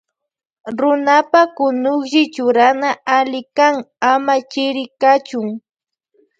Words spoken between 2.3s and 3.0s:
churana